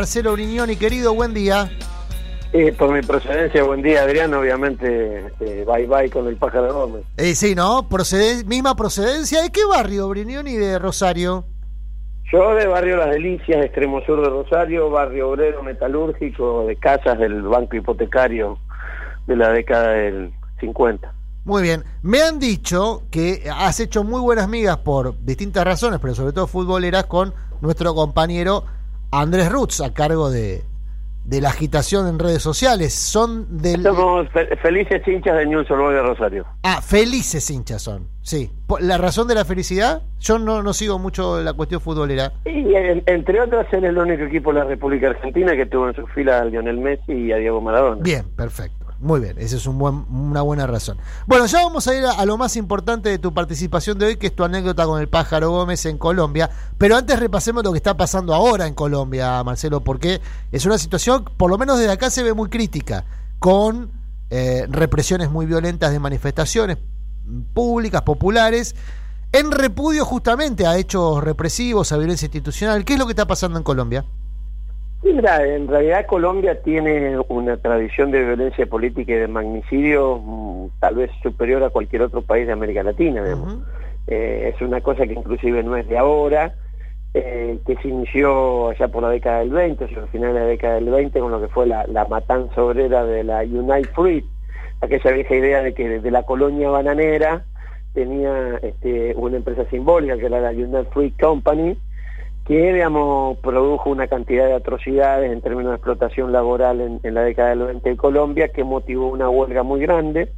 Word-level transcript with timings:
Marcelo 0.00 0.32
Brignoni, 0.32 0.76
querido, 0.76 1.12
buen 1.12 1.34
día. 1.34 1.70
Eh, 2.54 2.72
por 2.72 2.90
mi 2.90 3.02
procedencia, 3.02 3.62
buen 3.64 3.82
día 3.82 4.00
Adrián, 4.00 4.32
obviamente 4.32 5.26
eh, 5.40 5.66
bye 5.66 5.86
bye 5.86 6.08
con 6.08 6.26
el 6.26 6.36
pájaro 6.36 6.72
Gómez. 6.72 7.04
Eh, 7.18 7.34
sí, 7.34 7.54
¿no? 7.54 7.86
Proceden 7.86 8.48
misma 8.48 8.74
procedencia. 8.74 9.42
¿De 9.42 9.50
qué 9.50 9.60
barrio, 9.66 10.08
Brignoni, 10.08 10.56
de 10.56 10.78
Rosario? 10.78 11.44
Yo 12.32 12.54
de 12.54 12.66
barrio 12.66 12.96
Las 12.96 13.10
Delicias, 13.10 13.62
extremo 13.62 14.00
sur 14.06 14.22
de 14.22 14.30
Rosario, 14.30 14.88
barrio 14.88 15.28
obrero 15.28 15.62
metalúrgico, 15.62 16.64
de 16.64 16.76
casas 16.76 17.18
del 17.18 17.42
banco 17.42 17.76
hipotecario 17.76 18.58
de 19.26 19.36
la 19.36 19.50
década 19.50 19.90
del 19.90 20.32
50. 20.60 21.12
Muy 21.44 21.60
bien. 21.60 21.84
Me 22.00 22.22
han 22.22 22.38
dicho 22.38 23.02
que 23.10 23.50
has 23.54 23.78
hecho 23.80 24.02
muy 24.02 24.22
buenas 24.22 24.48
migas 24.48 24.78
por 24.78 25.22
distintas 25.22 25.62
razones, 25.62 26.00
pero 26.00 26.14
sobre 26.14 26.32
todo 26.32 26.46
futboleras, 26.46 27.04
con 27.04 27.34
nuestro 27.60 27.94
compañero 27.94 28.64
Andrés 29.10 29.50
Rutz, 29.50 29.80
a 29.80 29.92
cargo 29.92 30.30
de, 30.30 30.62
de 31.24 31.40
la 31.40 31.48
agitación 31.50 32.06
en 32.08 32.18
redes 32.18 32.42
sociales. 32.42 32.94
Son 32.94 33.58
del. 33.58 33.82
Somos 33.82 34.28
fe- 34.30 34.56
felices 34.62 35.06
hinchas 35.06 35.36
de 35.36 35.46
Newell's 35.46 35.70
Old 35.70 35.80
Boys 35.80 35.96
de 35.96 36.02
Rosario. 36.02 36.46
Ah, 36.62 36.80
felices 36.80 37.50
hinchas 37.50 37.82
son. 37.82 38.08
Sí. 38.22 38.50
¿La 38.80 38.98
razón 38.98 39.26
de 39.28 39.34
la 39.34 39.44
felicidad? 39.44 40.02
Yo 40.20 40.38
no, 40.38 40.62
no 40.62 40.72
sigo 40.72 40.98
mucho 40.98 41.40
la 41.42 41.52
cuestión 41.54 41.80
futbolera. 41.80 42.32
Y 42.44 42.74
en- 42.74 43.02
entre 43.06 43.40
otros, 43.40 43.66
es 43.72 43.82
el 43.82 43.96
único 43.98 44.24
equipo 44.24 44.52
de 44.52 44.60
la 44.60 44.64
República 44.66 45.08
Argentina 45.08 45.56
que 45.56 45.66
tuvo 45.66 45.88
en 45.88 45.96
su 45.96 46.06
fila 46.08 46.40
a 46.40 46.44
Lionel 46.44 46.78
Messi 46.78 47.12
y 47.12 47.32
a 47.32 47.36
Diego 47.36 47.60
Maradona. 47.60 48.02
Bien, 48.02 48.24
perfecto. 48.36 48.79
Muy 49.00 49.18
bien, 49.20 49.38
esa 49.38 49.56
es 49.56 49.66
un 49.66 49.78
buen, 49.78 50.04
una 50.10 50.42
buena 50.42 50.66
razón. 50.66 50.98
Bueno, 51.26 51.46
ya 51.46 51.62
vamos 51.62 51.88
a 51.88 51.94
ir 51.94 52.04
a, 52.04 52.22
lo 52.26 52.36
más 52.36 52.56
importante 52.56 53.08
de 53.08 53.18
tu 53.18 53.32
participación 53.32 53.98
de 53.98 54.06
hoy, 54.06 54.16
que 54.16 54.26
es 54.26 54.36
tu 54.36 54.44
anécdota 54.44 54.84
con 54.84 55.00
el 55.00 55.08
pájaro 55.08 55.50
Gómez 55.50 55.86
en 55.86 55.96
Colombia. 55.96 56.50
Pero 56.76 56.96
antes 56.96 57.18
repasemos 57.18 57.64
lo 57.64 57.72
que 57.72 57.78
está 57.78 57.96
pasando 57.96 58.34
ahora 58.34 58.66
en 58.66 58.74
Colombia, 58.74 59.42
Marcelo, 59.42 59.80
porque 59.80 60.20
es 60.52 60.66
una 60.66 60.76
situación, 60.76 61.24
por 61.38 61.50
lo 61.50 61.56
menos 61.56 61.78
desde 61.78 61.92
acá 61.92 62.10
se 62.10 62.22
ve 62.22 62.34
muy 62.34 62.50
crítica, 62.50 63.06
con 63.38 63.90
eh, 64.28 64.66
represiones 64.68 65.30
muy 65.30 65.46
violentas 65.46 65.92
de 65.92 65.98
manifestaciones 65.98 66.76
públicas, 67.54 68.02
populares, 68.02 68.76
en 69.32 69.50
repudio 69.50 70.04
justamente 70.04 70.66
a 70.66 70.76
hechos 70.76 71.24
represivos, 71.24 71.90
a 71.92 71.96
violencia 71.96 72.26
institucional. 72.26 72.84
¿Qué 72.84 72.92
es 72.92 72.98
lo 72.98 73.06
que 73.06 73.12
está 73.12 73.26
pasando 73.26 73.56
en 73.56 73.64
Colombia? 73.64 74.04
Sí, 75.02 75.12
mira, 75.14 75.46
en 75.46 75.66
realidad 75.66 76.06
Colombia 76.06 76.60
tiene 76.62 77.18
una 77.28 77.56
tradición 77.56 78.10
de 78.10 78.22
violencia 78.22 78.66
política 78.66 79.12
y 79.12 79.16
de 79.16 79.28
magnicidio 79.28 80.18
mm, 80.18 80.66
tal 80.78 80.96
vez 80.96 81.10
superior 81.22 81.62
a 81.64 81.70
cualquier 81.70 82.02
otro 82.02 82.20
país 82.20 82.46
de 82.46 82.52
América 82.52 82.82
Latina. 82.82 83.24
Eh, 84.06 84.52
es 84.54 84.60
una 84.60 84.80
cosa 84.82 85.06
que 85.06 85.14
inclusive 85.14 85.62
no 85.62 85.76
es 85.76 85.88
de 85.88 85.96
ahora, 85.96 86.54
eh, 87.14 87.58
que 87.66 87.76
se 87.76 87.88
inició 87.88 88.68
allá 88.68 88.88
por 88.88 89.02
la 89.02 89.08
década 89.08 89.38
del 89.40 89.50
20, 89.50 89.84
o 89.84 89.88
sea, 89.88 90.02
al 90.02 90.08
final 90.08 90.34
de 90.34 90.40
la 90.40 90.46
década 90.46 90.74
del 90.74 90.90
20, 90.90 91.18
con 91.18 91.32
lo 91.32 91.40
que 91.40 91.48
fue 91.48 91.66
la, 91.66 91.86
la 91.86 92.04
matanza 92.04 92.62
obrera 92.62 93.04
de 93.04 93.24
la 93.24 93.40
Unite 93.40 93.88
Fruit, 93.94 94.24
aquella 94.82 95.12
vieja 95.12 95.34
idea 95.34 95.62
de 95.62 95.74
que 95.74 95.88
desde 95.88 96.10
la 96.10 96.24
colonia 96.24 96.68
bananera 96.68 97.44
tenía 97.94 98.58
este, 98.62 99.14
una 99.16 99.38
empresa 99.38 99.64
simbólica 99.70 100.16
que 100.18 100.26
era 100.26 100.40
la 100.40 100.50
Unite 100.50 100.90
Fruit 100.92 101.18
Company, 101.20 101.76
que 102.50 102.72
digamos, 102.72 103.38
produjo 103.38 103.90
una 103.90 104.08
cantidad 104.08 104.44
de 104.44 104.54
atrocidades 104.54 105.30
en 105.30 105.40
términos 105.40 105.70
de 105.70 105.76
explotación 105.76 106.32
laboral 106.32 106.80
en, 106.80 106.98
en 107.04 107.14
la 107.14 107.22
década 107.22 107.50
del 107.50 107.60
20 107.60 107.90
de 107.90 107.96
Colombia, 107.96 108.48
que 108.48 108.64
motivó 108.64 109.06
una 109.06 109.28
huelga 109.30 109.62
muy 109.62 109.78
grande, 109.78 110.32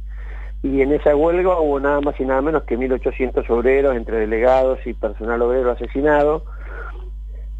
y 0.61 0.81
en 0.81 0.93
esa 0.93 1.15
huelga 1.15 1.59
hubo 1.59 1.79
nada 1.79 2.01
más 2.01 2.13
y 2.19 2.25
nada 2.25 2.43
menos 2.43 2.65
que 2.65 2.77
1.800 2.77 3.49
obreros, 3.49 3.95
entre 3.95 4.19
delegados 4.19 4.77
y 4.85 4.93
personal 4.93 5.41
obrero 5.41 5.71
asesinado, 5.71 6.43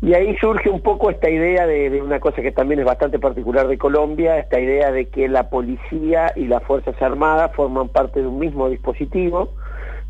y 0.04 0.14
ahí 0.14 0.38
surge 0.38 0.70
un 0.70 0.82
poco 0.82 1.10
esta 1.10 1.32
idea 1.32 1.66
de, 1.66 1.90
de 1.90 2.04
una 2.04 2.20
cosa 2.20 2.44
que 2.44 2.52
también 2.52 2.80
es 2.80 2.86
bastante 2.86 3.18
particular 3.18 3.68
de 3.68 3.80
Colombia, 3.80 4.38
esta 4.38 4.60
idea 4.60 4.92
de 4.92 5.10
que 5.10 5.30
la 5.30 5.50
policía 5.50 6.32
y 6.36 6.46
las 6.46 6.62
Fuerzas 6.62 7.02
Armadas 7.02 7.56
forman 7.56 7.90
parte 7.90 8.22
de 8.22 8.28
un 8.28 8.38
mismo 8.38 8.70
dispositivo, 8.70 9.56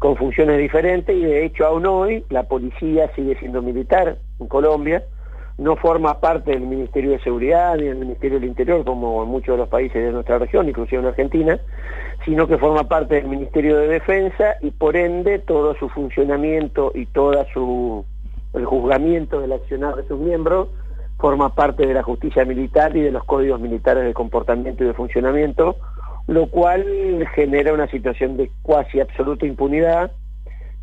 con 0.04 0.18
funciones 0.18 0.58
diferentes, 0.58 1.16
y 1.16 1.24
de 1.24 1.46
hecho 1.46 1.66
aún 1.66 1.86
hoy 1.86 2.26
la 2.30 2.44
policía 2.44 3.10
sigue 3.16 3.38
siendo 3.40 3.62
militar 3.62 4.18
en 4.38 4.48
Colombia, 4.50 5.02
no 5.58 5.78
forma 5.78 6.20
parte 6.20 6.52
del 6.52 6.68
Ministerio 6.68 7.12
de 7.12 7.20
Seguridad 7.20 7.78
ni 7.78 7.86
del 7.86 7.96
Ministerio 7.96 8.38
del 8.38 8.50
Interior, 8.50 8.84
como 8.84 9.24
en 9.24 9.30
muchos 9.30 9.54
de 9.54 9.60
los 9.60 9.70
países 9.70 10.04
de 10.04 10.12
nuestra 10.12 10.40
región, 10.40 10.68
inclusive 10.68 11.02
en 11.02 11.08
Argentina, 11.08 11.58
sino 12.26 12.48
que 12.48 12.58
forma 12.58 12.84
parte 12.84 13.16
del 13.16 13.30
Ministerio 13.30 13.78
de 13.78 13.88
Defensa 13.88 14.58
y 14.60 14.72
por 14.72 14.98
ende 14.98 15.40
todo 15.40 15.74
su 15.76 15.88
funcionamiento 15.88 16.92
y 16.94 17.06
toda 17.06 17.46
su 17.54 18.04
el 18.56 18.66
juzgamiento 18.66 19.40
del 19.40 19.54
accionar 19.54 19.96
de 19.96 20.06
sus 20.06 20.20
miembros 20.20 20.68
forma 21.18 21.56
parte 21.56 21.88
de 21.88 21.94
la 21.94 22.04
justicia 22.04 22.44
militar 22.44 22.98
y 22.98 23.00
de 23.00 23.12
los 23.12 23.24
códigos 23.24 23.58
militares 23.62 24.04
de 24.04 24.14
comportamiento 24.14 24.84
y 24.84 24.88
de 24.88 24.94
funcionamiento, 24.94 25.78
lo 26.28 26.48
cual 26.48 26.86
genera 27.36 27.74
una 27.74 27.88
situación 27.88 28.38
de 28.38 28.50
cuasi 28.62 29.00
absoluta 29.00 29.46
impunidad 29.46 30.12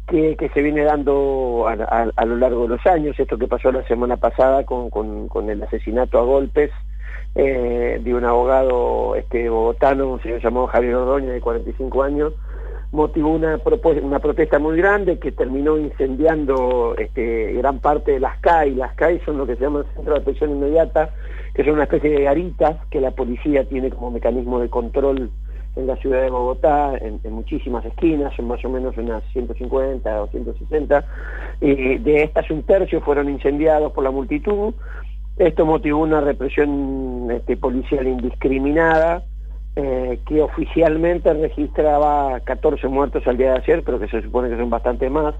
que, 0.06 0.36
que 0.36 0.48
se 0.50 0.60
viene 0.62 0.82
dando 0.82 1.66
a, 1.68 2.24
lo 2.26 2.36
largo 2.36 2.62
de 2.62 2.68
los 2.68 2.86
años, 2.86 3.18
esto 3.18 3.38
que 3.38 3.46
pasó 3.46 3.70
la 3.72 3.86
semana 3.86 4.16
pasada 4.16 4.64
con, 4.66 4.90
con- 4.90 5.28
con 5.28 5.48
el 5.48 5.62
asesinato 5.62 6.18
a 6.18 6.22
golpes 6.24 6.70
eh, 7.36 8.00
de 8.02 8.14
un 8.14 8.24
abogado 8.24 9.14
este 9.14 9.48
bogotano, 9.48 10.08
un 10.08 10.22
señor 10.22 10.40
llamado 10.42 10.66
Javier 10.66 10.96
Ordóñez, 10.96 11.30
de 11.32 11.40
45 11.40 12.02
años, 12.02 12.32
motivó 12.92 13.30
una, 13.30 13.60
una 14.02 14.18
protesta 14.18 14.58
muy 14.58 14.76
grande 14.76 15.18
que 15.18 15.32
terminó 15.32 15.78
incendiando 15.78 16.94
este, 16.98 17.52
gran 17.54 17.78
parte 17.78 18.12
de 18.12 18.20
las 18.20 18.38
CAI. 18.40 18.74
Las 18.74 18.94
CAI 18.94 19.20
son 19.24 19.38
lo 19.38 19.46
que 19.46 19.56
se 19.56 19.62
llama 19.62 19.84
Centro 19.94 20.14
de 20.14 20.20
Atención 20.20 20.50
Inmediata, 20.50 21.10
que 21.54 21.64
son 21.64 21.74
una 21.74 21.84
especie 21.84 22.10
de 22.10 22.22
garitas 22.22 22.76
que 22.90 23.00
la 23.00 23.12
policía 23.12 23.68
tiene 23.68 23.90
como 23.90 24.10
mecanismo 24.10 24.58
de 24.60 24.68
control 24.68 25.30
en 25.76 25.86
la 25.86 25.96
ciudad 25.96 26.22
de 26.22 26.30
Bogotá, 26.30 26.96
en, 26.96 27.20
muchísimas 27.32 27.84
esquinas, 27.84 28.34
son 28.34 28.48
más 28.48 28.64
o 28.64 28.68
menos 28.68 28.96
unas 28.96 29.22
150 29.32 30.22
o 30.22 30.26
160. 30.26 31.04
Y 31.60 31.98
de 31.98 32.24
estas 32.24 32.50
un 32.50 32.64
tercio 32.64 33.00
fueron 33.00 33.28
incendiados 33.28 33.92
por 33.92 34.02
la 34.02 34.10
multitud. 34.10 34.74
Esto 35.36 35.64
motivó 35.64 36.00
una 36.00 36.20
represión 36.20 37.28
este, 37.30 37.56
policial 37.56 38.06
indiscriminada, 38.06 39.22
eh, 39.76 40.18
que 40.26 40.42
oficialmente 40.42 41.32
registraba 41.32 42.40
14 42.40 42.88
muertos 42.88 43.26
al 43.26 43.36
día 43.36 43.52
de 43.52 43.58
ayer, 43.58 43.82
pero 43.84 43.98
que 44.00 44.08
se 44.08 44.22
supone 44.22 44.48
que 44.50 44.56
son 44.56 44.70
bastante 44.70 45.08
más. 45.10 45.34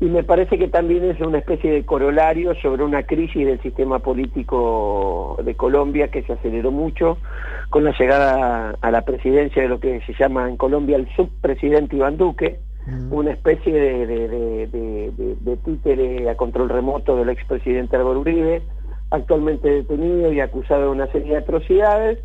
Y 0.00 0.06
me 0.06 0.22
parece 0.24 0.56
que 0.58 0.68
también 0.68 1.04
es 1.04 1.20
una 1.20 1.36
especie 1.38 1.70
de 1.70 1.84
corolario 1.84 2.54
sobre 2.62 2.82
una 2.84 3.02
crisis 3.02 3.46
del 3.46 3.60
sistema 3.60 3.98
político 3.98 5.38
de 5.44 5.54
Colombia 5.54 6.08
que 6.08 6.22
se 6.22 6.32
aceleró 6.32 6.70
mucho 6.70 7.18
con 7.68 7.84
la 7.84 7.92
llegada 7.98 8.76
a 8.80 8.90
la 8.90 9.02
presidencia 9.02 9.60
de 9.62 9.68
lo 9.68 9.78
que 9.78 10.00
se 10.06 10.14
llama 10.14 10.48
en 10.48 10.56
Colombia 10.56 10.96
el 10.96 11.06
subpresidente 11.14 11.96
Iván 11.96 12.16
Duque, 12.16 12.60
una 13.10 13.30
especie 13.32 13.72
de- 13.72 14.66
de 15.40 15.56
títere 15.58 16.30
a 16.30 16.34
control 16.36 16.70
remoto 16.70 17.14
del 17.16 17.28
expresidente 17.28 17.94
Álvaro 17.96 18.20
Uribe, 18.20 18.62
actualmente 19.10 19.68
detenido 19.70 20.32
y 20.32 20.40
acusado 20.40 20.84
de 20.84 20.88
una 20.88 21.06
serie 21.08 21.32
de 21.32 21.38
atrocidades, 21.38 22.18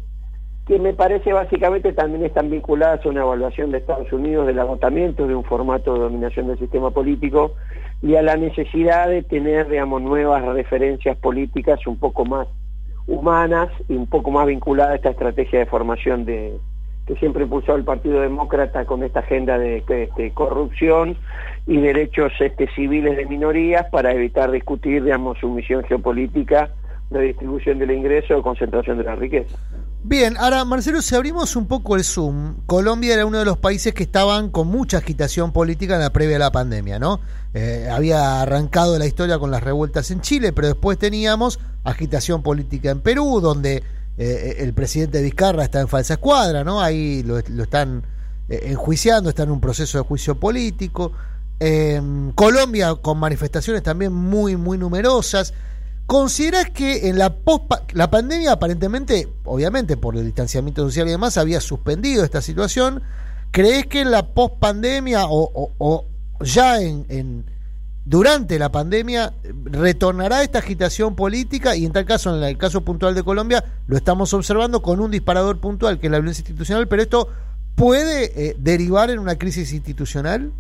que 0.65 0.79
me 0.79 0.93
parece 0.93 1.31
básicamente 1.31 1.93
también 1.93 2.25
están 2.25 2.49
vinculadas 2.49 3.05
a 3.05 3.09
una 3.09 3.21
evaluación 3.21 3.71
de 3.71 3.77
Estados 3.77 4.11
Unidos 4.11 4.47
del 4.47 4.59
agotamiento 4.59 5.27
de 5.27 5.35
un 5.35 5.43
formato 5.43 5.93
de 5.93 5.99
dominación 5.99 6.47
del 6.47 6.57
sistema 6.57 6.89
político 6.89 7.53
y 8.01 8.15
a 8.15 8.23
la 8.23 8.35
necesidad 8.35 9.07
de 9.07 9.21
tener, 9.21 9.69
digamos, 9.69 10.01
nuevas 10.01 10.43
referencias 10.43 11.17
políticas 11.17 11.85
un 11.85 11.97
poco 11.97 12.25
más 12.25 12.47
humanas 13.05 13.69
y 13.87 13.93
un 13.93 14.07
poco 14.07 14.31
más 14.31 14.47
vinculadas 14.47 14.93
a 14.93 14.95
esta 14.95 15.09
estrategia 15.11 15.59
de 15.59 15.65
formación 15.67 16.25
de 16.25 16.57
que 17.05 17.15
siempre 17.17 17.43
impulsó 17.43 17.75
el 17.75 17.83
Partido 17.83 18.21
Demócrata 18.21 18.85
con 18.85 19.03
esta 19.03 19.19
agenda 19.19 19.59
de, 19.59 19.83
de 20.17 20.31
corrupción 20.33 21.15
y 21.67 21.77
derechos 21.77 22.33
este, 22.39 22.67
civiles 22.75 23.15
de 23.15 23.27
minorías 23.27 23.85
para 23.91 24.11
evitar 24.11 24.49
discutir, 24.49 25.03
digamos, 25.03 25.37
su 25.37 25.47
misión 25.49 25.83
geopolítica 25.83 26.71
de 27.11 27.21
distribución 27.21 27.77
del 27.77 27.91
ingreso 27.91 28.39
o 28.39 28.41
concentración 28.41 28.97
de 28.97 29.03
la 29.03 29.15
riqueza. 29.15 29.55
Bien, 30.07 30.37
ahora 30.37 30.63
Marcelo, 30.65 31.01
si 31.01 31.15
abrimos 31.15 31.55
un 31.55 31.65
poco 31.65 31.95
el 31.95 32.03
Zoom, 32.03 32.57
Colombia 32.67 33.15
era 33.15 33.25
uno 33.25 33.39
de 33.39 33.45
los 33.45 33.57
países 33.57 33.91
que 33.95 34.03
estaban 34.03 34.51
con 34.51 34.67
mucha 34.67 34.99
agitación 34.99 35.51
política 35.51 35.95
en 35.95 36.01
la 36.01 36.13
previa 36.13 36.35
a 36.35 36.39
la 36.39 36.51
pandemia, 36.51 36.99
¿no? 36.99 37.21
Eh, 37.55 37.89
había 37.91 38.43
arrancado 38.43 38.99
la 38.99 39.07
historia 39.07 39.39
con 39.39 39.49
las 39.49 39.63
revueltas 39.63 40.11
en 40.11 40.21
Chile, 40.21 40.53
pero 40.53 40.67
después 40.67 40.99
teníamos 40.99 41.59
agitación 41.83 42.43
política 42.43 42.91
en 42.91 42.99
Perú, 42.99 43.39
donde 43.41 43.81
eh, 44.19 44.57
el 44.59 44.75
presidente 44.75 45.23
Vizcarra 45.23 45.63
está 45.63 45.81
en 45.81 45.87
falsa 45.87 46.13
escuadra, 46.13 46.63
¿no? 46.63 46.83
Ahí 46.83 47.23
lo, 47.23 47.39
están 47.39 48.03
eh, 48.47 48.59
enjuiciando, 48.65 49.29
está 49.29 49.41
en 49.41 49.49
un 49.49 49.59
proceso 49.59 49.97
de 49.97 50.03
juicio 50.03 50.39
político. 50.39 51.13
Eh, 51.59 51.99
Colombia 52.35 52.93
con 52.93 53.17
manifestaciones 53.17 53.81
también 53.81 54.13
muy, 54.13 54.55
muy 54.55 54.77
numerosas. 54.77 55.51
¿Consideras 56.07 56.69
que 56.69 57.09
en 57.09 57.17
la 57.17 57.35
post 57.35 57.71
la 57.93 58.11
pandemia 58.11 58.53
aparentemente, 58.53 59.27
obviamente 59.43 59.97
por 59.97 60.15
el 60.15 60.25
distanciamiento 60.25 60.83
social 60.83 61.07
y 61.07 61.11
demás, 61.11 61.37
había 61.37 61.59
suspendido 61.61 62.23
esta 62.23 62.41
situación? 62.41 63.01
¿Crees 63.51 63.87
que 63.87 64.01
en 64.01 64.11
la 64.11 64.33
post 64.33 64.55
pandemia 64.59 65.25
o 65.27 66.05
ya 66.41 66.81
en, 66.81 67.05
en, 67.09 67.45
durante 68.05 68.59
la 68.59 68.71
pandemia 68.71 69.33
retornará 69.63 70.43
esta 70.43 70.59
agitación 70.59 71.15
política 71.15 71.75
y 71.75 71.85
en 71.85 71.91
tal 71.91 72.05
caso, 72.05 72.35
en 72.37 72.43
el 72.43 72.57
caso 72.57 72.81
puntual 72.81 73.15
de 73.15 73.23
Colombia, 73.23 73.63
lo 73.87 73.97
estamos 73.97 74.31
observando 74.33 74.83
con 74.83 74.99
un 74.99 75.09
disparador 75.09 75.59
puntual 75.59 75.99
que 75.99 76.07
es 76.07 76.11
la 76.11 76.19
violencia 76.19 76.41
institucional, 76.41 76.87
pero 76.87 77.01
esto 77.01 77.29
puede 77.73 78.49
eh, 78.49 78.55
derivar 78.59 79.09
en 79.09 79.17
una 79.17 79.37
crisis 79.37 79.73
institucional. 79.73 80.51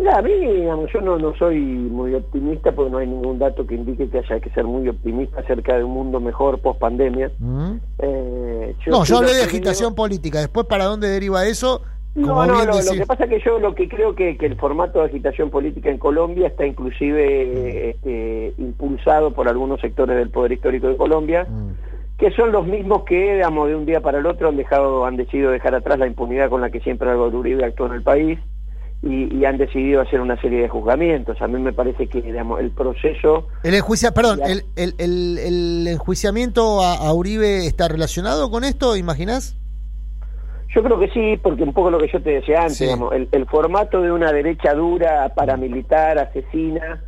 Mira, 0.00 0.16
a 0.16 0.22
mí, 0.22 0.32
digamos, 0.32 0.90
yo 0.94 1.02
no, 1.02 1.18
no 1.18 1.36
soy 1.36 1.60
muy 1.60 2.14
optimista 2.14 2.72
porque 2.72 2.90
no 2.90 2.96
hay 2.96 3.06
ningún 3.06 3.38
dato 3.38 3.66
que 3.66 3.74
indique 3.74 4.08
que 4.08 4.20
haya 4.20 4.40
que 4.40 4.48
ser 4.48 4.64
muy 4.64 4.88
optimista 4.88 5.40
acerca 5.40 5.76
de 5.76 5.84
un 5.84 5.92
mundo 5.92 6.20
mejor 6.20 6.58
post 6.62 6.80
pandemia. 6.80 7.30
Mm. 7.38 7.72
Eh, 7.98 8.74
no, 8.86 9.04
yo 9.04 9.18
hablé 9.18 9.34
de 9.34 9.42
agitación 9.42 9.94
política. 9.94 10.38
Después, 10.38 10.64
¿para 10.64 10.86
dónde 10.86 11.06
deriva 11.06 11.44
eso? 11.44 11.82
No, 12.14 12.46
no, 12.46 12.64
lo 12.64 12.72
que 12.72 13.04
pasa 13.06 13.24
es 13.24 13.30
que 13.30 13.40
yo 13.44 13.58
lo 13.58 13.74
que 13.74 13.90
creo 13.90 14.14
que, 14.14 14.38
que 14.38 14.46
el 14.46 14.56
formato 14.56 15.00
de 15.00 15.04
agitación 15.04 15.50
política 15.50 15.90
en 15.90 15.98
Colombia 15.98 16.46
está 16.46 16.64
inclusive 16.64 17.90
este, 17.90 18.54
impulsado 18.56 19.34
por 19.34 19.48
algunos 19.48 19.82
sectores 19.82 20.16
del 20.16 20.30
poder 20.30 20.52
histórico 20.52 20.88
de 20.88 20.96
Colombia, 20.96 21.44
mm. 21.44 22.16
que 22.16 22.30
son 22.30 22.52
los 22.52 22.66
mismos 22.66 23.04
que, 23.04 23.34
digamos, 23.34 23.68
de 23.68 23.76
un 23.76 23.84
día 23.84 24.00
para 24.00 24.18
el 24.18 24.24
otro 24.24 24.48
han 24.48 24.56
dejado, 24.56 25.04
han 25.04 25.18
decidido 25.18 25.50
dejar 25.50 25.74
atrás 25.74 25.98
la 25.98 26.06
impunidad 26.06 26.48
con 26.48 26.62
la 26.62 26.70
que 26.70 26.80
siempre 26.80 27.10
Álvaro 27.10 27.38
Uribe 27.38 27.66
actuó 27.66 27.84
en 27.84 27.92
el 27.92 28.02
país 28.02 28.38
y, 29.02 29.44
han 29.44 29.56
decidido 29.56 30.02
hacer 30.02 30.20
una 30.20 30.38
serie 30.40 30.62
de 30.62 30.68
juzgamientos. 30.68 31.40
A 31.40 31.48
mí 31.48 31.58
me 31.58 31.72
parece 31.72 32.06
que, 32.06 32.20
digamos, 32.20 32.60
el 32.60 32.70
proceso... 32.70 33.48
El 33.62 33.74
enjuicia, 33.74 34.12
perdón, 34.12 34.40
el, 34.44 34.64
el, 34.76 34.94
el, 35.38 35.86
enjuiciamiento 35.88 36.82
a, 36.82 36.96
a 36.96 37.14
Uribe 37.14 37.66
está 37.66 37.88
relacionado 37.88 38.50
con 38.50 38.64
esto, 38.64 38.96
imaginás? 38.96 39.56
Yo 40.74 40.82
creo 40.84 41.00
que 41.00 41.08
sí, 41.08 41.38
porque 41.42 41.64
un 41.64 41.72
poco 41.72 41.90
lo 41.90 41.98
que 41.98 42.08
yo 42.08 42.22
te 42.22 42.30
decía 42.30 42.62
antes, 42.62 42.96
el, 43.32 43.46
formato 43.46 44.02
de 44.02 44.12
una 44.12 44.32
derecha 44.32 44.72
dura, 44.72 45.32
paramilitar, 45.34 46.18
asesina, 46.18 47.02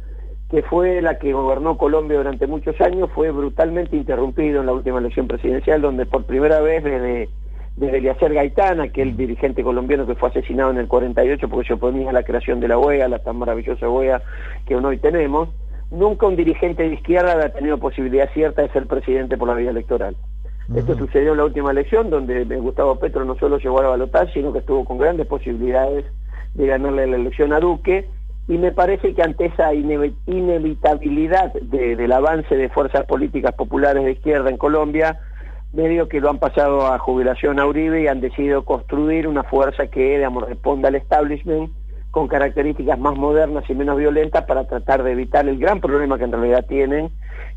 que 0.51 0.63
fue 0.63 1.01
la 1.01 1.19
que 1.19 1.33
gobernó 1.33 1.79
Colombia 1.79 2.19
durante 2.19 2.49
muchos 2.49 2.81
años, 2.81 3.09
fue 3.15 3.31
brutalmente 3.31 3.97
interrumpido 3.97 4.61
en 4.61 4.67
la 4.67 4.73
última 4.73 4.99
elección 4.99 5.29
presidencial, 5.29 5.81
donde 5.81 6.07
por 6.07 6.25
primera 6.25 6.61
vez 6.61 6.83
desde, 6.83 7.29
desde 7.77 7.99
Eliezer 7.99 8.35
Gaitán, 8.35 8.81
aquel 8.81 9.17
dirigente 9.17 9.63
colombiano 9.63 10.07
que 10.07 10.15
fue 10.15 10.29
asesinado 10.29 10.71
en 10.71 10.79
el 10.79 10.89
48 10.89 11.49
porque 11.49 11.69
se 11.69 11.75
oponía 11.75 12.11
a 12.11 12.13
la 12.13 12.23
creación 12.23 12.61
de 12.61 12.69
la 12.69 12.79
OEA, 12.79 13.09
la 13.09 13.21
tan 13.21 13.37
maravillosa 13.37 13.89
OEA 13.89 14.23
que 14.67 14.77
hoy 14.77 14.99
tenemos, 14.99 15.49
nunca 15.91 16.27
un 16.27 16.37
dirigente 16.37 16.83
de 16.83 16.95
izquierda 16.95 17.45
ha 17.45 17.49
tenido 17.49 17.79
posibilidad 17.79 18.31
cierta 18.33 18.63
de 18.63 18.69
ser 18.71 18.87
presidente 18.87 19.37
por 19.37 19.49
la 19.49 19.55
vía 19.55 19.71
electoral. 19.71 20.17
Esto 20.75 20.97
sucedió 20.97 21.33
en 21.33 21.39
la 21.39 21.45
última 21.45 21.71
elección, 21.71 22.09
donde 22.09 22.45
Gustavo 22.45 22.99
Petro 22.99 23.25
no 23.25 23.37
solo 23.37 23.59
llegó 23.59 23.81
a 23.81 23.89
balotaje, 23.89 24.33
sino 24.35 24.53
que 24.53 24.61
estuvo 24.61 24.85
con 24.85 24.97
grandes 24.97 25.27
posibilidades 25.27 26.05
de 26.55 26.67
ganarle 26.67 27.07
la 27.07 27.17
elección 27.17 27.53
a 27.53 27.61
Duque, 27.61 28.09
y 28.49 28.59
me 28.59 28.73
parece 28.73 29.15
que 29.15 29.23
ante 29.23 29.47
esa 29.47 29.73
inevitabilidad 29.75 31.53
del 31.53 32.13
avance 32.13 32.57
de 32.57 32.69
fuerzas 32.69 33.05
políticas 33.07 33.55
populares 33.55 34.05
de 34.05 34.13
izquierda 34.13 34.51
en 34.51 34.57
Colombia, 34.57 35.19
medio 35.73 36.09
que 36.09 36.21
lo 36.21 36.31
han 36.31 36.39
pasado 36.39 36.87
a 36.87 36.99
jubilación 36.99 37.59
a 37.59 37.67
Uribe 37.67 38.03
y 38.03 38.07
han 38.07 38.21
decidido 38.21 38.65
construir 38.65 39.27
una 39.27 39.43
fuerza 39.43 39.87
que, 39.87 40.17
digamos, 40.17 40.47
responda 40.49 40.89
al 40.89 40.97
establishment 40.97 41.73
con 42.11 42.29
características 42.29 42.99
más 42.99 43.17
modernas 43.17 43.65
y 43.69 43.75
menos 43.75 43.97
violentas 43.97 44.45
para 44.45 44.67
tratar 44.67 45.03
de 45.03 45.13
evitar 45.13 45.49
el 45.49 45.59
gran 45.59 45.81
problema 45.81 46.19
que 46.19 46.25
en 46.25 46.33
realidad 46.33 46.67
tienen, 46.69 47.11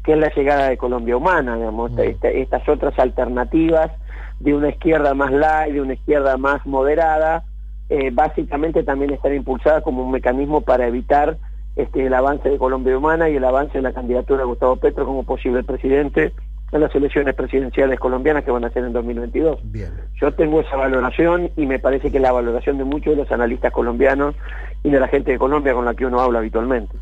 que 0.03 0.13
es 0.13 0.17
la 0.17 0.33
llegada 0.33 0.69
de 0.69 0.77
Colombia 0.77 1.17
Humana, 1.17 1.57
digamos, 1.57 1.91
mm. 1.91 1.99
estas 2.23 2.67
otras 2.69 2.97
alternativas 2.97 3.91
de 4.39 4.53
una 4.53 4.69
izquierda 4.69 5.13
más 5.13 5.31
light, 5.31 5.73
de 5.73 5.81
una 5.81 5.93
izquierda 5.93 6.37
más 6.37 6.65
moderada, 6.65 7.43
eh, 7.89 8.11
básicamente 8.13 8.83
también 8.83 9.11
están 9.11 9.35
impulsadas 9.35 9.83
como 9.83 10.03
un 10.03 10.11
mecanismo 10.11 10.61
para 10.61 10.87
evitar 10.87 11.37
este, 11.75 12.05
el 12.05 12.13
avance 12.13 12.49
de 12.49 12.57
Colombia 12.57 12.97
Humana 12.97 13.29
y 13.29 13.35
el 13.35 13.43
avance 13.43 13.77
de 13.77 13.81
la 13.81 13.93
candidatura 13.93 14.39
de 14.39 14.45
Gustavo 14.45 14.77
Petro 14.77 15.05
como 15.05 15.23
posible 15.23 15.63
presidente 15.63 16.31
en 16.71 16.81
las 16.81 16.93
elecciones 16.95 17.35
presidenciales 17.35 17.99
colombianas 17.99 18.43
que 18.43 18.51
van 18.51 18.65
a 18.65 18.69
ser 18.69 18.83
en 18.83 18.93
2022. 18.93 19.59
Bien. 19.71 19.91
Yo 20.19 20.33
tengo 20.33 20.61
esa 20.61 20.75
valoración 20.75 21.51
y 21.55 21.65
me 21.65 21.79
parece 21.79 22.11
que 22.11 22.19
la 22.19 22.31
valoración 22.31 22.77
de 22.77 22.83
muchos 22.83 23.15
de 23.15 23.23
los 23.23 23.31
analistas 23.31 23.71
colombianos 23.71 24.35
y 24.83 24.89
de 24.89 24.99
la 24.99 25.07
gente 25.07 25.31
de 25.31 25.37
Colombia 25.37 25.73
con 25.73 25.85
la 25.85 25.93
que 25.93 26.05
uno 26.05 26.19
habla 26.19 26.39
habitualmente. 26.39 26.95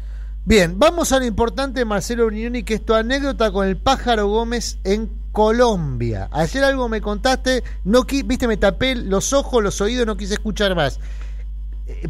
Bien, 0.46 0.78
vamos 0.78 1.14
a 1.14 1.20
lo 1.20 1.26
importante, 1.26 1.86
Marcelo 1.86 2.28
Unioni, 2.28 2.64
que 2.64 2.74
es 2.74 2.86
tu 2.86 2.94
anécdota 2.94 3.52
con 3.52 3.66
el 3.66 3.78
pájaro 3.78 4.28
Gómez 4.28 4.78
en 4.84 5.10
Colombia. 5.32 6.28
Ayer 6.34 6.66
algo 6.66 6.90
me 6.90 7.00
contaste, 7.00 7.64
no 7.86 8.04
viste, 8.04 8.48
me 8.48 8.58
tapé 8.58 8.96
los 8.96 9.32
ojos, 9.32 9.64
los 9.64 9.80
oídos, 9.80 10.06
no 10.06 10.18
quise 10.18 10.34
escuchar 10.34 10.76
más. 10.76 11.00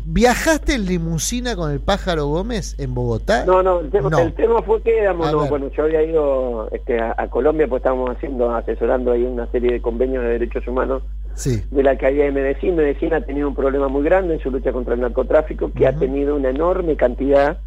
¿Viajaste 0.06 0.76
en 0.76 0.86
limusina 0.86 1.56
con 1.56 1.72
el 1.72 1.80
pájaro 1.80 2.28
Gómez 2.28 2.80
en 2.80 2.94
Bogotá? 2.94 3.46
No, 3.46 3.64
no, 3.64 3.80
el 3.80 3.90
tema, 3.90 4.62
fue 4.62 4.82
que 4.84 4.94
digamos, 4.94 5.50
bueno, 5.50 5.70
yo 5.76 5.84
había 5.84 6.04
ido 6.04 6.70
este, 6.72 7.00
a, 7.02 7.28
Colombia, 7.30 7.68
pues 7.68 7.80
estábamos 7.80 8.12
haciendo, 8.12 8.54
asesorando 8.54 9.12
ahí 9.12 9.24
una 9.24 9.48
serie 9.48 9.72
de 9.72 9.82
convenios 9.82 10.24
de 10.24 10.30
derechos 10.30 10.68
humanos 10.68 11.02
de 11.44 11.84
la 11.84 11.98
calle 11.98 12.24
de 12.24 12.32
Medellín. 12.32 12.76
Medellín 12.76 13.14
ha 13.14 13.22
tenido 13.22 13.48
un 13.48 13.56
problema 13.56 13.88
muy 13.88 14.04
grande 14.04 14.36
en 14.36 14.40
su 14.42 14.52
lucha 14.52 14.72
contra 14.72 14.94
el 14.94 15.02
narcotráfico, 15.02 15.72
que 15.72 15.88
ha 15.88 15.96
tenido 15.96 16.36
una 16.36 16.50
enorme 16.50 16.96
cantidad 16.96 17.58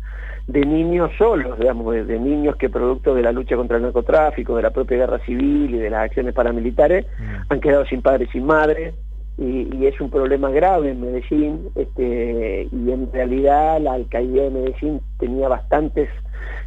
de 0.47 0.65
niños 0.65 1.11
solos, 1.19 1.59
digamos, 1.59 1.93
de, 1.93 2.21
niños 2.21 2.55
que 2.55 2.71
producto 2.71 3.15
de 3.17 3.23
la 3.23 3.33
lucha 3.33 3.57
contra 3.57 3.79
el 3.79 3.83
narcotráfico, 3.83 4.55
de 4.55 4.63
la 4.63 4.71
propia 4.71 4.99
guerra 4.99 5.19
civil 5.27 5.75
y 5.75 5.79
de 5.79 5.91
las 5.91 6.05
acciones 6.05 6.35
paramilitares, 6.35 7.07
han 7.49 7.61
quedado 7.61 7.85
sin 7.87 8.01
padres 8.01 8.29
y 8.29 8.33
sin 8.33 8.47
madres 8.47 8.95
y, 9.39 9.87
es 9.87 10.01
un 10.01 10.11
problema 10.11 10.51
grave 10.51 10.91
en 10.91 11.01
Medellín 11.01 11.69
este, 11.75 12.69
y 12.73 12.91
en 12.91 13.13
realidad 13.13 13.81
la 13.81 13.95
alcaldía 13.95 14.45
de 14.45 14.51
Medellín 14.51 15.01
tenía 15.19 15.49
bastantes 15.49 16.09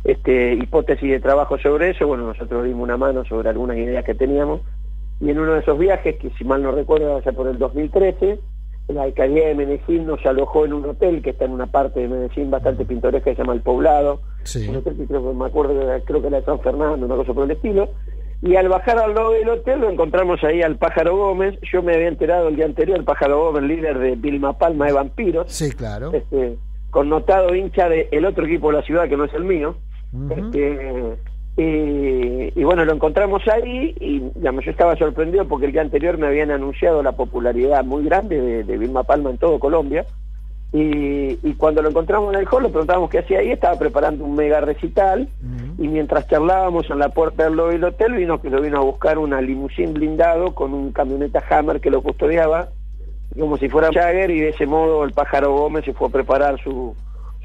este, 0.04 0.54
hipótesis 0.54 1.10
de 1.10 1.20
trabajo 1.20 1.58
sobre 1.58 1.90
eso, 1.92 2.08
bueno, 2.08 2.26
nosotros 2.26 2.64
dimos 2.66 2.84
una 2.84 2.98
mano 2.98 3.26
sobre 3.26 3.50
algunas 3.50 3.78
ideas 3.78 4.06
que 4.06 4.14
teníamos. 4.14 4.62
Y 5.20 5.30
en 5.32 5.40
uno 5.40 5.54
de 5.54 5.60
esos 5.60 5.78
viajes, 5.78 6.16
que 6.18 6.30
si 6.38 6.46
mal 6.46 6.64
no 6.64 6.72
recuerdo 6.72 7.14
va 7.14 7.20
a 7.20 7.24
ser 7.24 7.34
por 7.34 7.48
el 7.48 7.58
2013, 7.58 8.40
la 8.88 9.04
alcaldía 9.04 9.48
de 9.48 9.56
Medellín 9.56 10.08
nos 10.08 10.26
alojó 10.26 10.66
en 10.66 10.74
un 10.74 10.86
hotel 10.86 11.22
que 11.22 11.32
está 11.32 11.46
en 11.46 11.52
una 11.52 11.68
parte 11.68 12.00
de 12.00 12.08
Medellín 12.08 12.50
bastante 12.50 12.86
pintoresca 12.86 13.30
que 13.30 13.36
se 13.36 13.42
llama 13.42 13.54
El 13.54 13.62
Poblado, 13.62 14.22
un 14.68 14.76
hotel 14.76 14.96
que 14.96 15.06
creo 15.06 15.28
que 15.28 15.38
me 15.38 15.46
acuerdo, 15.46 15.74
creo 16.06 16.22
que 16.22 16.28
era 16.28 16.40
de 16.40 16.46
San 16.46 16.60
Fernando, 16.62 17.06
una 17.06 17.16
cosa 17.16 17.34
por 17.34 17.44
el 17.44 17.52
estilo, 17.52 17.90
y 18.42 18.56
al 18.56 18.70
bajar 18.70 18.98
al 19.00 19.14
lado 19.14 19.32
del 19.32 19.50
hotel 19.50 19.82
lo 19.82 19.90
encontramos 19.90 20.44
ahí 20.44 20.62
al 20.62 20.78
Pájaro 20.78 21.18
Gómez. 21.18 21.60
Yo 21.72 21.84
me 21.84 21.94
había 21.94 22.08
enterado 22.08 22.48
el 22.48 22.56
día 22.56 22.66
anterior, 22.66 22.98
el 22.98 23.04
Pájaro 23.04 23.40
Gómez, 23.40 23.64
líder 23.64 24.00
de 24.00 24.16
Vilma 24.16 24.58
Palma 24.58 24.86
de 24.86 24.94
Vampiros. 24.94 25.52
Sí, 25.52 25.72
claro. 25.72 26.12
Este, 26.14 26.58
connotado 26.90 27.54
hincha 27.54 27.90
del 27.90 28.26
otro 28.26 28.46
equipo 28.46 28.72
de 28.72 28.78
la 28.78 28.84
ciudad 28.84 29.10
que 29.10 29.18
no 29.18 29.26
es 29.26 29.34
el 29.34 29.44
mío. 29.44 29.76
este, 30.30 31.18
y, 31.58 32.64
bueno, 32.64 32.86
lo 32.86 32.94
encontramos 32.94 33.46
ahí 33.50 33.94
y 34.00 34.20
digamos, 34.36 34.64
yo 34.64 34.72
estaba 34.72 34.96
sorprendido 34.96 35.46
porque 35.46 35.66
el 35.66 35.74
día 35.74 35.82
anterior 35.82 36.18
me 36.18 36.28
habían 36.28 36.52
anunciado 36.52 37.04
la 37.04 37.12
popularidad 37.12 37.84
muy 37.84 38.06
grande 38.06 38.40
de, 38.40 38.64
de 38.64 38.78
Vilma 38.78 39.04
Palma 39.04 39.32
en 39.32 39.38
todo 39.38 39.60
Colombia. 39.60 40.06
Y, 40.72 41.54
cuando 41.56 41.82
lo 41.82 41.90
encontramos 41.90 42.34
en 42.34 42.42
el 42.42 42.48
hall, 42.50 42.64
le 42.64 42.70
preguntábamos 42.70 43.10
qué 43.10 43.20
hacía 43.20 43.40
ahí, 43.40 43.52
estaba 43.52 43.78
preparando 43.80 44.24
un 44.24 44.36
mega 44.36 44.62
recital, 44.62 45.28
y 45.80 45.88
mientras 45.88 46.28
charlábamos 46.28 46.90
en 46.90 47.00
la 47.00 47.08
puerta 47.08 47.50
del 47.50 47.84
hotel, 47.86 48.14
vino 48.14 48.42
que 48.42 48.50
lo 48.50 48.62
vino 48.62 48.80
a 48.80 48.84
buscar 48.84 49.18
una 49.18 49.40
limusín 49.40 49.94
blindado 49.94 50.54
con 50.54 50.74
un 50.74 50.92
camioneta 50.92 51.42
Hammer 51.50 51.80
que 51.80 51.90
lo 51.90 52.02
custodiaba, 52.02 52.68
como 53.40 53.58
si 53.58 53.70
fuera 53.70 53.90
Jagger, 53.94 54.30
y 54.30 54.42
de 54.42 54.50
ese 54.50 54.66
modo 54.66 55.06
el 55.06 55.14
pájaro 55.14 55.54
Gómez 55.54 55.86
se 55.86 55.94
fue 55.94 56.10
a 56.10 56.12
preparar 56.12 56.62
su, 56.62 56.94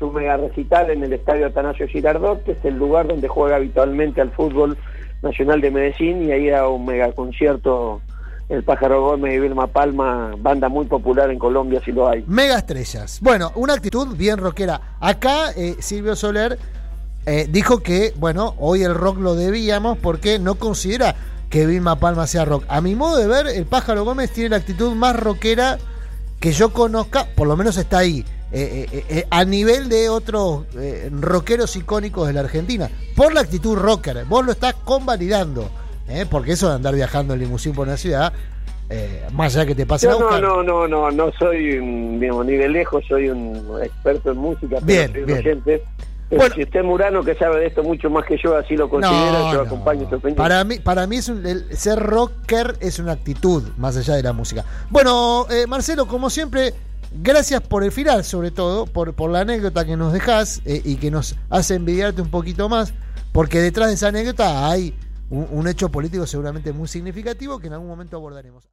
su 0.01 0.11
mega 0.11 0.37
recital 0.37 0.91
en 0.91 1.05
el 1.05 1.13
estadio 1.13 1.47
Atanasio 1.47 1.87
Girardot, 1.87 2.43
que 2.43 2.53
es 2.53 2.65
el 2.65 2.77
lugar 2.77 3.07
donde 3.07 3.29
juega 3.29 3.55
habitualmente 3.55 4.21
al 4.21 4.33
fútbol 4.33 4.77
nacional 5.23 5.61
de 5.61 5.71
Medellín, 5.71 6.25
y 6.25 6.33
ahí 6.33 6.49
era 6.49 6.69
un 6.69 6.85
mega 6.85 7.13
concierto 7.13 8.01
el 8.49 8.65
Pájaro 8.65 9.01
Gómez 9.01 9.37
y 9.37 9.39
Vilma 9.39 9.69
Palma, 9.69 10.35
banda 10.39 10.69
muy 10.69 10.87
popular 10.87 11.31
en 11.31 11.39
Colombia, 11.39 11.81
si 11.85 11.93
lo 11.93 12.09
hay. 12.09 12.25
Mega 12.27 12.59
estrellas. 12.59 13.21
Bueno, 13.23 13.53
una 13.55 13.75
actitud 13.75 14.17
bien 14.17 14.39
rockera. 14.39 14.99
Acá 15.01 15.53
eh, 15.57 15.77
Silvio 15.79 16.15
Soler 16.15 16.59
eh, 17.27 17.47
dijo 17.49 17.81
que, 17.81 18.13
bueno, 18.17 18.55
hoy 18.59 18.83
el 18.83 18.95
rock 18.95 19.19
lo 19.19 19.35
debíamos 19.35 19.99
porque 19.99 20.39
no 20.39 20.57
considera 20.57 21.15
que 21.51 21.67
Vilma 21.67 21.99
Palma 22.01 22.27
sea 22.27 22.45
rock. 22.45 22.65
A 22.69 22.81
mi 22.81 22.95
modo 22.95 23.17
de 23.17 23.27
ver, 23.27 23.47
el 23.47 23.67
Pájaro 23.67 24.05
Gómez 24.05 24.31
tiene 24.33 24.51
la 24.51 24.57
actitud 24.57 24.93
más 24.95 25.19
rockera 25.19 25.79
que 26.41 26.53
yo 26.53 26.73
conozca, 26.73 27.27
por 27.35 27.49
lo 27.49 27.57
menos 27.57 27.77
está 27.77 27.99
ahí. 27.99 28.25
Eh, 28.57 29.27
a 29.31 29.45
nivel 29.45 29.89
de 29.89 30.09
otros 30.09 30.67
rockeros 31.21 31.75
icónicos 31.75 32.29
de 32.29 32.35
la 32.35 32.41
Argentina, 32.41 32.89
por 33.17 33.33
la 33.33 33.41
actitud 33.41 33.77
rocker, 33.77 34.25
vos 34.27 34.45
lo 34.45 34.53
estás 34.53 34.75
convalidando. 34.85 35.69
¿eh? 36.09 36.27
porque 36.31 36.53
eso 36.53 36.69
de 36.69 36.75
andar 36.75 36.95
viajando 36.95 37.35
en 37.35 37.41
limusín 37.41 37.73
por 37.73 37.87
una 37.87 37.97
ciudad, 37.97 38.33
eh, 38.91 39.23
más 39.33 39.57
allá 39.57 39.67
que 39.67 39.75
te 39.75 39.87
pase 39.87 40.07
no, 40.07 40.19
No, 40.41 40.63
no, 40.63 40.87
no, 40.87 41.11
no, 41.11 41.33
soy, 41.33 41.79
digamos, 42.19 42.47
ni 42.47 42.55
de 42.55 42.69
lejos 42.69 43.05
soy 43.09 43.31
un 43.31 43.79
experto 43.83 44.33
en 44.33 44.39
música, 44.39 44.79
bien, 44.83 45.13
bien. 45.13 45.63
Bueno, 46.37 46.55
si 46.55 46.63
usted 46.63 46.83
Murano, 46.83 47.23
que 47.23 47.35
sabe 47.35 47.61
de 47.61 47.67
esto 47.67 47.83
mucho 47.83 48.11
más 48.11 48.25
que 48.25 48.37
yo, 48.37 48.57
así 48.57 48.77
lo 48.77 48.89
considera, 48.89 49.39
no, 49.39 49.53
yo 49.53 49.59
no. 49.59 49.63
acompaño 49.63 50.09
su 50.09 50.17
opinión. 50.17 50.37
Para 50.37 50.65
mí, 50.65 50.79
para 50.79 51.07
mí 51.07 51.17
es 51.17 51.29
un, 51.29 51.43
ser 51.71 51.99
rocker 51.99 52.77
es 52.81 52.99
una 52.99 53.13
actitud, 53.13 53.63
más 53.77 53.97
allá 53.97 54.15
de 54.15 54.23
la 54.23 54.33
música. 54.33 54.65
Bueno, 54.91 55.47
eh, 55.51 55.67
Marcelo, 55.67 56.07
como 56.07 56.31
siempre, 56.31 56.75
gracias 57.23 57.61
por 57.61 57.85
el 57.85 57.93
final, 57.93 58.25
sobre 58.25 58.51
todo, 58.51 58.87
por, 58.87 59.15
por 59.15 59.31
la 59.31 59.41
anécdota 59.41 59.85
que 59.85 59.97
nos 59.97 60.13
dejas 60.13 60.63
eh, 60.65 60.81
y 60.85 60.97
que 60.97 61.11
nos 61.11 61.37
hace 61.51 61.75
envidiarte 61.75 62.23
un 62.23 62.31
poquito 62.31 62.69
más, 62.69 62.95
porque 63.33 63.61
detrás 63.61 63.89
de 63.89 63.95
esa 63.95 64.09
anécdota 64.09 64.69
hay 64.71 64.95
un 65.31 65.67
hecho 65.67 65.89
político 65.89 66.27
seguramente 66.27 66.73
muy 66.73 66.87
significativo 66.87 67.59
que 67.59 67.67
en 67.67 67.73
algún 67.73 67.89
momento 67.89 68.17
abordaremos. 68.17 68.63